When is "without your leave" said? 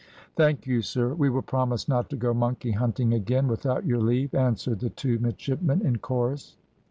3.47-4.33